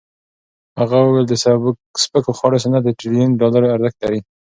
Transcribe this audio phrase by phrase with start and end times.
[0.79, 1.33] هغه وویل د
[2.03, 4.19] سپکو خوړو صنعت د ټریلیون ډالرو ارزښت لري.